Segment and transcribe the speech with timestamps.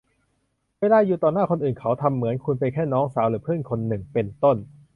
[0.79, 4.57] เวลาอยู่ต่อหน้าคนอื่นเขาทำเหมือนคุณเป็นแค่น้องสาวหรือเพื่อนคนหนึ่ง เป็นต้น